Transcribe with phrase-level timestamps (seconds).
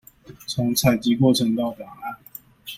[0.47, 2.17] 從採集過程到檔案